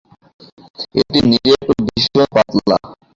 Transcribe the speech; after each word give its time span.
এটি 0.99 1.19
নিরেট 1.29 1.61
ও 1.69 1.83
ভীষণ 1.85 2.19
পাতলা। 2.33 2.77